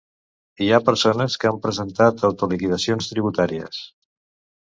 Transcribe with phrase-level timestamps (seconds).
[0.65, 3.83] Hi ha persones que han presentat autoliquidacions tributàries.